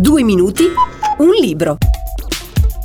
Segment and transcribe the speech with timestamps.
[0.00, 0.62] Due minuti,
[1.18, 1.76] un libro.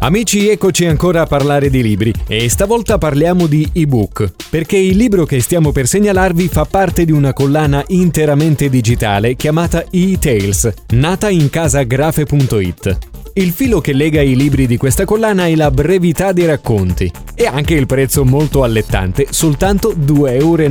[0.00, 5.24] Amici, eccoci ancora a parlare di libri e stavolta parliamo di ebook, perché il libro
[5.24, 11.48] che stiamo per segnalarvi fa parte di una collana interamente digitale chiamata e-Tales, nata in
[11.48, 12.98] casa grafe.it.
[13.34, 17.46] Il filo che lega i libri di questa collana è la brevità dei racconti e
[17.46, 20.64] anche il prezzo molto allettante, soltanto 2,99 euro.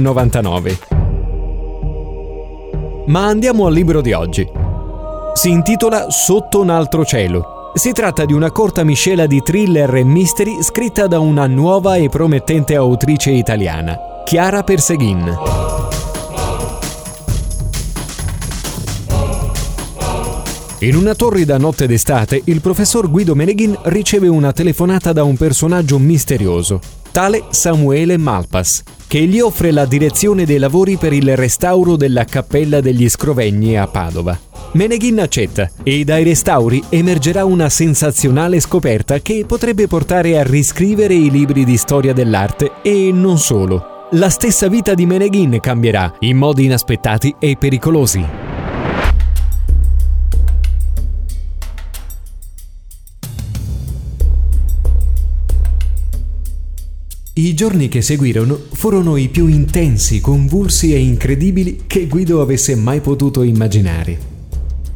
[3.08, 4.65] Ma andiamo al libro di oggi.
[5.36, 7.72] Si intitola Sotto un altro cielo.
[7.76, 12.08] Si tratta di una corta miscela di thriller e mystery scritta da una nuova e
[12.08, 15.38] promettente autrice italiana, Chiara Perseghin.
[20.80, 26.00] In una torrida notte d'estate, il professor Guido Meneghin riceve una telefonata da un personaggio
[26.00, 26.80] misterioso,
[27.12, 32.80] tale Samuele Malpas, che gli offre la direzione dei lavori per il restauro della Cappella
[32.80, 34.55] degli Scrovegni a Padova.
[34.76, 41.32] Meneghin accetta e dai restauri emergerà una sensazionale scoperta che potrebbe portare a riscrivere i
[41.32, 44.10] libri di storia dell'arte e non solo.
[44.12, 48.26] La stessa vita di Meneghin cambierà in modi inaspettati e pericolosi.
[57.36, 63.00] I giorni che seguirono furono i più intensi, convulsi e incredibili che Guido avesse mai
[63.00, 64.35] potuto immaginare.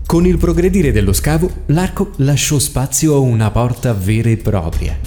[0.10, 4.98] Con il progredire dello scavo, l'arco lasciò spazio a una porta vera e propria.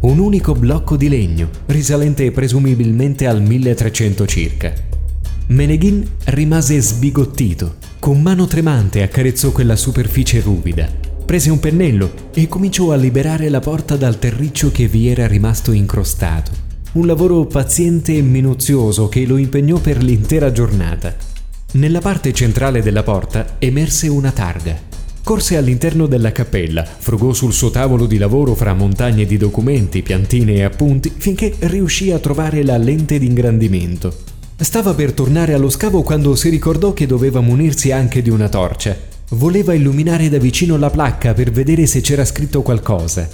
[0.00, 4.72] Un unico blocco di legno, risalente presumibilmente al 1300 circa.
[5.48, 7.74] Meneghin rimase sbigottito.
[7.98, 10.88] Con mano tremante accarezzò quella superficie ruvida.
[11.26, 15.72] Prese un pennello e cominciò a liberare la porta dal terriccio che vi era rimasto
[15.72, 16.52] incrostato.
[16.92, 21.36] Un lavoro paziente e minuzioso che lo impegnò per l'intera giornata.
[21.70, 24.74] Nella parte centrale della porta emerse una targa.
[25.22, 30.54] Corse all'interno della cappella, frugò sul suo tavolo di lavoro fra montagne di documenti, piantine
[30.54, 34.16] e appunti finché riuscì a trovare la lente d'ingrandimento.
[34.56, 38.96] Stava per tornare allo scavo quando si ricordò che doveva munirsi anche di una torcia.
[39.32, 43.28] Voleva illuminare da vicino la placca per vedere se c'era scritto qualcosa.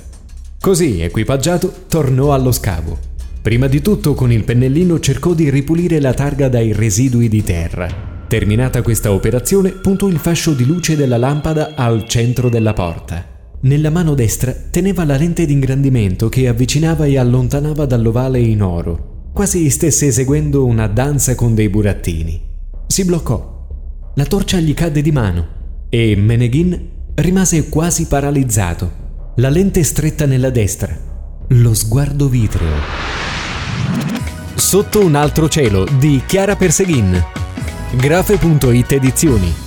[0.60, 2.98] Così, equipaggiato, tornò allo scavo.
[3.40, 8.13] Prima di tutto con il pennellino cercò di ripulire la targa dai residui di terra.
[8.34, 13.24] Terminata questa operazione, puntò il fascio di luce della lampada al centro della porta.
[13.60, 19.70] Nella mano destra teneva la lente d'ingrandimento che avvicinava e allontanava dall'ovale in oro, quasi
[19.70, 22.42] stesse eseguendo una danza con dei burattini.
[22.88, 23.68] Si bloccò.
[24.16, 25.46] La torcia gli cadde di mano
[25.88, 30.92] e Meneghin rimase quasi paralizzato, la lente stretta nella destra,
[31.46, 32.78] lo sguardo vitreo.
[34.56, 37.42] Sotto un altro cielo di Chiara Perseghin
[37.94, 39.63] Grafe.it edizioni